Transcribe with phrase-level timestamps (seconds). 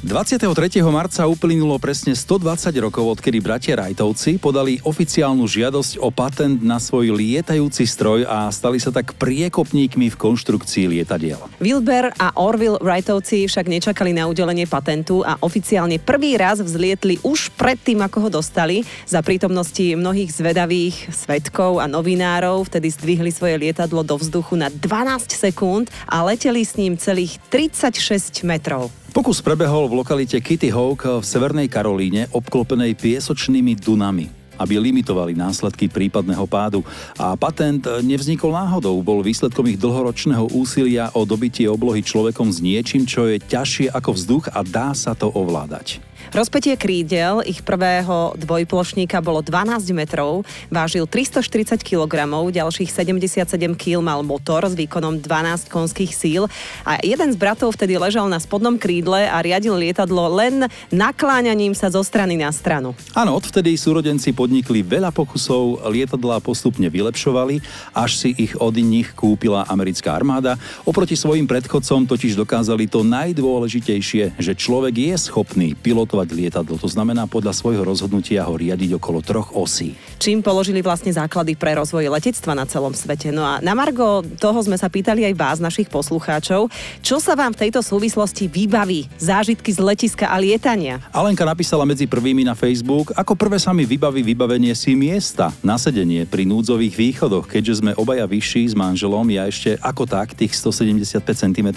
[0.00, 0.80] 23.
[0.88, 7.12] marca uplynulo presne 120 rokov, odkedy bratia Rajtovci podali oficiálnu žiadosť o patent na svoj
[7.12, 11.36] lietajúci stroj a stali sa tak priekopníkmi v konštrukcii lietadiel.
[11.60, 17.52] Wilber a Orville Wrightovci však nečakali na udelenie patentu a oficiálne prvý raz vzlietli už
[17.60, 18.80] predtým, ako ho dostali.
[19.04, 25.28] Za prítomnosti mnohých zvedavých svetkov a novinárov vtedy zdvihli svoje lietadlo do vzduchu na 12
[25.28, 28.88] sekúnd a leteli s ním celých 36 metrov.
[29.10, 35.88] Pokus prebehol v lokalite Kitty Hawk v Severnej Karolíne, obklopenej piesočnými dunami aby limitovali následky
[35.88, 36.84] prípadného pádu.
[37.16, 43.08] A patent nevznikol náhodou, bol výsledkom ich dlhoročného úsilia o dobitie oblohy človekom s niečím,
[43.08, 46.04] čo je ťažšie ako vzduch a dá sa to ovládať.
[46.30, 54.22] Rozpetie krídel ich prvého dvojplošníka bolo 12 metrov, vážil 340 kg, ďalších 77 kg mal
[54.22, 56.46] motor s výkonom 12 konských síl
[56.86, 61.90] a jeden z bratov vtedy ležal na spodnom krídle a riadil lietadlo len nakláňaním sa
[61.90, 62.94] zo strany na stranu.
[63.10, 67.58] Áno, odvtedy súrodenci podnikli veľa pokusov, lietadlá postupne vylepšovali,
[67.90, 70.54] až si ich od nich kúpila americká armáda.
[70.86, 76.76] Oproti svojim predchodcom totiž dokázali to najdôležitejšie, že človek je schopný pilotovať pilotovať lietadlo.
[76.76, 79.96] To znamená podľa svojho rozhodnutia ho riadiť okolo troch osí.
[80.20, 83.32] Čím položili vlastne základy pre rozvoj letectva na celom svete.
[83.32, 86.68] No a na Margo toho sme sa pýtali aj vás, našich poslucháčov.
[87.00, 89.08] Čo sa vám v tejto súvislosti vybaví?
[89.16, 91.00] Zážitky z letiska a lietania?
[91.08, 95.80] Alenka napísala medzi prvými na Facebook, ako prvé sa mi vybaví vybavenie si miesta na
[95.80, 100.52] sedenie pri núdzových východoch, keďže sme obaja vyšší s manželom, ja ešte ako tak tých
[100.52, 101.68] 175 cm,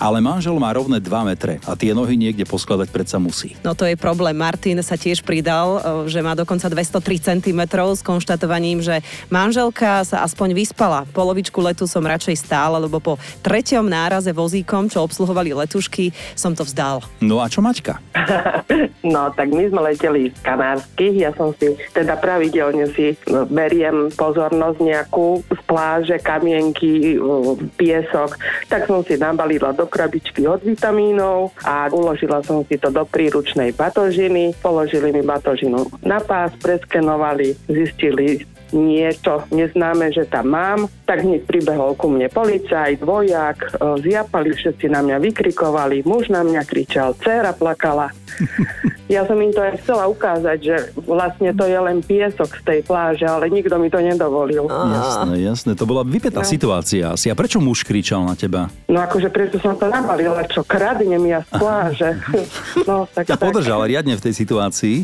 [0.00, 3.58] ale manžel má rovné 2 metre a tie nohy niekde poskladať predsa musí.
[3.60, 4.36] No to je problém.
[4.36, 9.00] Martin sa tiež pridal, e, že má dokonca 203 cm s konštatovaním, že
[9.32, 11.06] manželka sa aspoň vyspala.
[11.10, 16.62] Polovičku letu som radšej stála, lebo po treťom náraze vozíkom, čo obsluhovali letušky, som to
[16.66, 17.02] vzdal.
[17.24, 17.98] No a čo Maťka?
[19.14, 23.16] no tak my sme leteli z Kanárskych, ja som si teda pravidelne si
[23.50, 27.16] beriem pozornosť nejakú z pláže, kamienky,
[27.76, 28.36] piesok,
[28.68, 33.72] tak som si nabalila do krabičky od vitamínov a uložila som si to do príručnej
[33.80, 41.46] batožiny, položili mi batožinu na pás, preskenovali, zistili niečo neznáme, že tam mám, tak hneď
[41.46, 47.14] pribehol ku mne policajt, vojak, e, zjapali, všetci na mňa vykrikovali, muž na mňa kričal,
[47.18, 48.10] dcera plakala.
[49.10, 52.80] Ja som im to aj chcela ukázať, že vlastne to je len piesok z tej
[52.86, 54.70] pláže, ale nikto mi to nedovolil.
[54.70, 56.46] Jasné, jasné, to bola vypetá no.
[56.46, 57.26] situácia asi.
[57.26, 58.70] A prečo muž kričal na teba?
[58.86, 62.10] No akože preto som to nabalila, čo kradne mi ja z pláže.
[62.88, 63.42] no, tak, tak.
[63.42, 65.02] podržal riadne v tej situácii.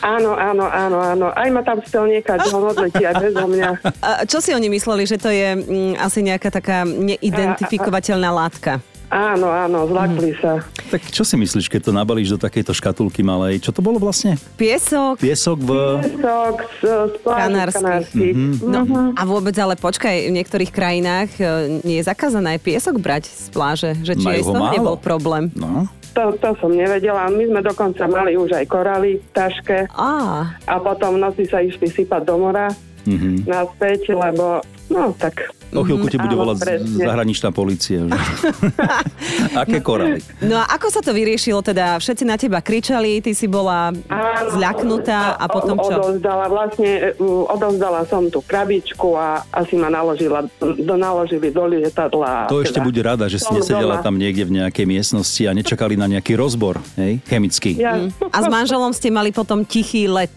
[0.00, 1.26] Áno, áno, áno, áno.
[1.36, 3.70] Aj ma tam chcel niekať, že on odletí aj bezo mňa.
[4.00, 8.80] A čo si oni mysleli, že to je mm, asi nejaká taká neidentifikovateľná látka?
[9.12, 10.38] Áno, áno, zlakli mm.
[10.40, 10.64] sa.
[10.88, 13.60] Tak čo si myslíš, keď to nabalíš do takejto škatulky malej?
[13.60, 14.40] Čo to bolo vlastne?
[14.56, 15.20] Piesok.
[15.20, 15.70] Piesok v...
[16.00, 16.82] Piesok z,
[17.12, 18.32] z Kanársky.
[18.32, 18.52] Mm-hmm.
[18.64, 19.20] No, mm-hmm.
[19.20, 21.44] a vôbec ale počkaj, v niektorých krajinách e,
[21.84, 23.92] nie je zakázané piesok brať z pláže.
[24.00, 25.52] Že či Majú aj toho nebol problém.
[25.52, 25.92] No.
[26.16, 27.28] To, to som nevedela.
[27.28, 29.92] My sme dokonca mali už aj koraly v taške.
[29.92, 30.12] A,
[30.56, 32.72] a potom v noci sa išli sypať do mora
[33.06, 33.34] mm-hmm.
[33.48, 37.00] naspäť, lebo no tak O chvíľku ti bude volať presne.
[37.00, 38.04] zahraničná policia.
[38.04, 38.12] Že?
[39.62, 40.20] Aké korály?
[40.44, 41.64] No a ako sa to vyriešilo?
[41.64, 45.96] Teda všetci na teba kričali, ty si bola Áno, zľaknutá a potom čo?
[45.96, 47.16] Odovzdala, vlastne
[47.48, 52.52] odovzdala som tú krabičku a asi ma naložila, do, naložili do lietadla.
[52.52, 54.04] To teda ešte bude rada, že si nesedela doma.
[54.04, 57.80] tam niekde v nejakej miestnosti a nečakali na nejaký rozbor, hej, chemický.
[57.80, 57.96] Ja.
[57.96, 58.12] Mm.
[58.28, 60.28] A s manželom ste mali potom tichý let.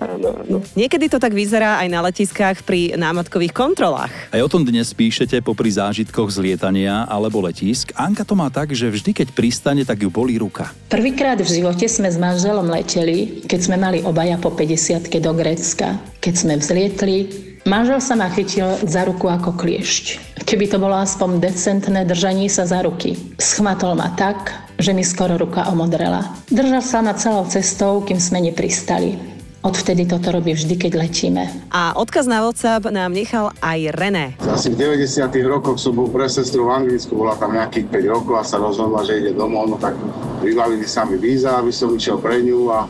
[0.79, 4.13] Niekedy to tak vyzerá aj na letiskách pri námatkových kontrolách.
[4.31, 8.45] Aj o tom dnes píše píšete popri zážitkoch z lietania alebo letisk, Anka to má
[8.53, 10.69] tak, že vždy, keď pristane, tak ju bolí ruka.
[10.85, 15.97] Prvýkrát v živote sme s manželom leteli, keď sme mali obaja po 50 do Grécka.
[16.21, 17.17] Keď sme vzlietli,
[17.65, 20.37] manžel sa ma chytil za ruku ako kliešť.
[20.45, 23.17] Keby to bolo aspoň decentné držanie sa za ruky.
[23.41, 26.21] Schmatol ma tak, že mi skoro ruka omodrela.
[26.53, 29.34] Držal sa ma celou cestou, kým sme nepristali.
[29.65, 31.49] Odvtedy toto robí vždy, keď letíme.
[31.73, 34.37] A odkaz na WhatsApp nám nechal aj René.
[34.45, 35.25] Asi v 90.
[35.41, 39.01] rokoch som bol pre sestru v Anglicku, bola tam nejakých 5 rokov a sa rozhodla,
[39.01, 39.97] že ide domov, no tak
[40.45, 42.85] vybavili sa mi víza, aby som išiel pre ňu a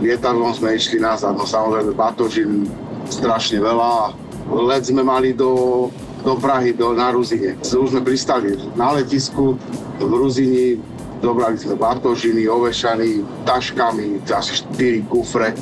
[0.00, 1.36] lietadlom sme išli nazad.
[1.36, 2.72] No samozrejme batožín
[3.12, 4.16] strašne veľa.
[4.48, 5.92] Let sme mali do,
[6.24, 7.60] do Prahy, do, na Ruzine.
[7.60, 9.60] Už sme pristali na letisku
[10.00, 10.80] v Ruzini,
[11.24, 15.56] Dobrali sme batožiny, ovešaní, taškami, asi 4 kufre.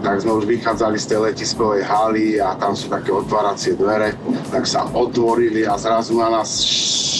[0.00, 4.16] Tak sme už vychádzali z tej letiskovej haly a tam sú také otváracie dvere,
[4.48, 6.48] tak sa otvorili a zrazu na nás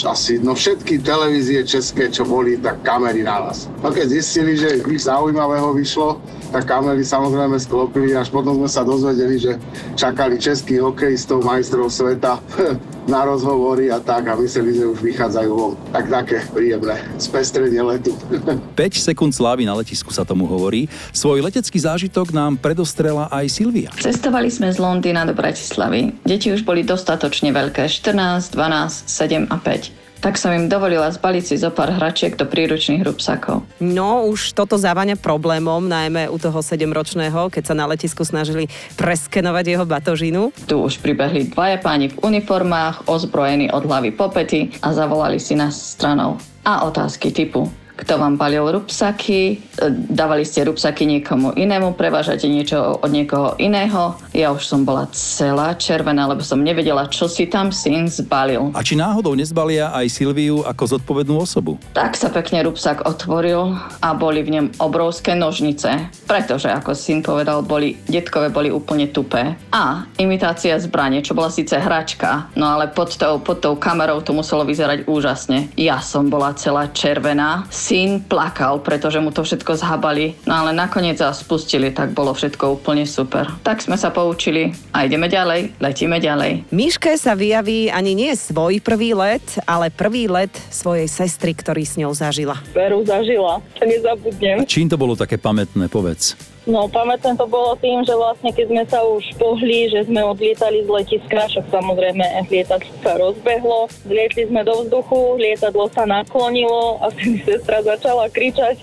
[0.08, 3.68] asi no všetky televízie české, čo boli, tak kamery na nás.
[3.84, 6.16] No keď zistili, že nič zaujímavého vyšlo,
[6.48, 9.60] tak kamery samozrejme sklopili, až potom sme sa dozvedeli, že
[9.94, 12.40] čakali českých hokejistov, majstrov sveta
[13.06, 15.74] na rozhovory a tak a mysleli, že už vychádzajú von.
[15.90, 18.14] Tak také príjemné spestrenie letu.
[18.78, 20.86] 5 sekúnd slávy na letisku sa tomu hovorí.
[21.10, 23.90] Svoj letecký zážitok nám predostrela aj Silvia.
[23.98, 26.14] Cestovali sme z Londýna do Bratislavy.
[26.26, 31.44] Deti už boli dostatočne veľké, 14, 12, 7 a 5 tak som im dovolila zbaliť
[31.44, 33.66] si zo pár hračiek do príručných rúbsakov.
[33.82, 39.74] No, už toto závania problémom, najmä u toho 7-ročného, keď sa na letisku snažili preskenovať
[39.74, 40.54] jeho batožinu.
[40.70, 45.58] Tu už pribehli dvaja páni v uniformách, ozbrojení od hlavy po pety a zavolali si
[45.58, 46.38] nás stranou.
[46.62, 49.56] A otázky typu kto vám balil rupsaky, e,
[49.90, 54.14] dávali ste rupsaky niekomu inému, prevážate niečo od niekoho iného.
[54.36, 58.70] Ja už som bola celá červená, lebo som nevedela, čo si tam syn zbalil.
[58.76, 61.80] A či náhodou nezbalia aj Silviu ako zodpovednú osobu?
[61.96, 67.64] Tak sa pekne rupsak otvoril a boli v ňom obrovské nožnice, pretože, ako syn povedal,
[67.64, 69.56] boli, detkové boli úplne tupé.
[69.72, 74.36] A imitácia zbrane, čo bola síce hračka, no ale pod tou, pod tou kamerou to
[74.36, 75.72] muselo vyzerať úžasne.
[75.74, 81.18] Ja som bola celá červená, syn plakal, pretože mu to všetko zhabali, no ale nakoniec
[81.18, 83.48] sa spustili, tak bolo všetko úplne super.
[83.66, 86.68] Tak sme sa poučili a ideme ďalej, letíme ďalej.
[86.72, 91.98] Miške sa vyjaví ani nie svoj prvý let, ale prvý let svojej sestry, ktorý s
[92.00, 92.60] ňou zažila.
[92.72, 94.62] Veru zažila, to nezabudnem.
[94.62, 96.52] A čím to bolo také pamätné, povedz?
[96.62, 100.86] No, pamätám to bolo tým, že vlastne keď sme sa už pohli, že sme odlietali
[100.86, 107.10] z letiska, však samozrejme lietadlo sa rozbehlo, zlietli sme do vzduchu, lietadlo sa naklonilo a
[107.18, 108.78] mi sestra začala kričať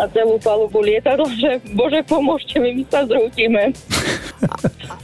[0.00, 3.76] na celú palubu lietadla, že bože pomôžte mi, my sa zrútime.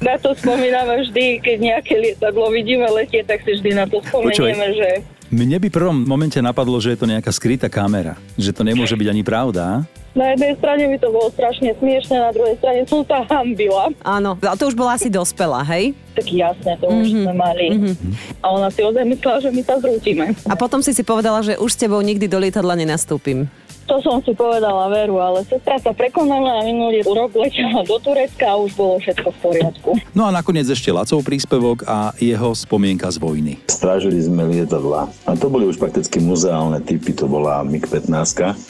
[0.01, 4.73] na to spomíname vždy, keď nejaké lietadlo vidíme letieť, tak si vždy na to spomenieme,
[4.73, 4.91] že
[5.27, 8.15] mne by v prvom momente napadlo, že je to nejaká skrytá kamera.
[8.39, 9.83] Že to nemôže byť ani pravda.
[10.15, 13.93] Na jednej strane mi to bolo strašne smiešne, na druhej strane som sa hambila.
[14.01, 15.93] Áno, a to už bola asi dospelá, hej?
[16.17, 17.03] Tak jasne, to mm-hmm.
[17.03, 17.19] už mhm.
[17.21, 17.67] sme mali.
[17.75, 18.13] Mm-hmm.
[18.41, 20.27] A ona si ozaj myslela, že my sa zrútime.
[20.49, 23.51] A potom si si povedala, že už s tebou nikdy do lietadla nenastúpim.
[23.87, 28.50] To som si povedala veru, ale sestra sa prekonala a minulý rok letela do Turecka
[28.50, 29.91] a už bolo všetko v poriadku.
[30.11, 33.53] No a nakoniec ešte Lacov príspevok a jeho spomienka z vojny.
[33.71, 38.11] Strážili sme lietadla a to boli už prakticky muzeálne typy, to bola MiG-15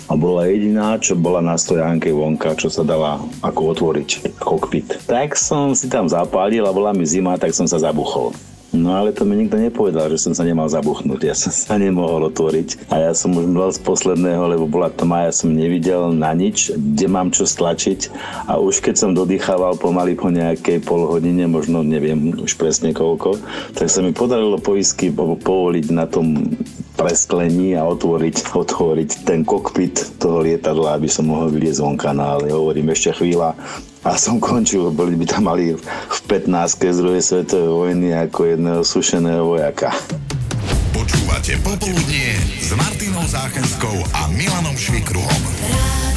[0.06, 5.08] a bola jediná, čo bola na stojánke vonka, čo sa dala ako otvoriť kokpit.
[5.08, 8.36] Tak som si tam zapálil a bola mi zima, tak som sa zabuchol.
[8.74, 11.20] No ale to mi nikto nepovedal, že som sa nemal zabuchnúť.
[11.22, 12.90] Ja som sa nemohol otvoriť.
[12.90, 16.74] A ja som už mlel z posledného, lebo bola tma, ja som nevidel na nič,
[16.74, 18.10] kde mám čo stlačiť.
[18.50, 23.38] A už keď som dodýchával pomaly po nejakej pol hodine, možno neviem už presne koľko,
[23.78, 26.58] tak sa mi podarilo poisky povoliť na tom
[26.96, 32.10] presklení a otvoriť, otvoriť ten kokpit toho lietadla, aby som mohol vyliezť vonka.
[32.16, 33.54] No ale hovorím ešte chvíľa
[34.02, 36.50] a som končil, boli by tam mali v 15.
[36.80, 39.92] z druhej svetovej vojny ako jedného sušeného vojaka.
[40.96, 45.42] Počúvate Popoludnie s Martinou Záchenskou a Milanom Švikruhom.
[45.68, 46.15] Rádio